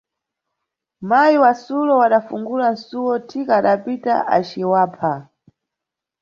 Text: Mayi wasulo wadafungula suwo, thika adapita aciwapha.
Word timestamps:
Mayi 1.09 1.35
wasulo 1.43 1.91
wadafungula 2.01 2.69
suwo, 2.85 3.13
thika 3.27 3.53
adapita 3.59 4.13
aciwapha. 4.37 5.13